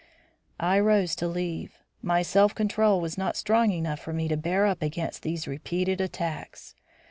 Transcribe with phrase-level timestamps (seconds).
[0.59, 4.65] I rose to leave; my self control was not strong enough for me to bear
[4.65, 6.73] up against these repeated attacks.